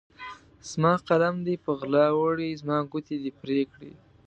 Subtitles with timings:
[0.69, 3.93] زما قلم دې په غلا وړی، زما ګوتې دي پرې کړي